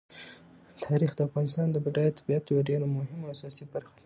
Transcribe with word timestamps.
تاریخ 0.85 1.11
د 1.15 1.19
افغانستان 1.27 1.67
د 1.71 1.77
بډایه 1.85 2.15
طبیعت 2.19 2.43
یوه 2.47 2.63
ډېره 2.69 2.85
مهمه 2.95 3.23
او 3.27 3.33
اساسي 3.35 3.65
برخه 3.73 3.91
ده. 3.93 3.99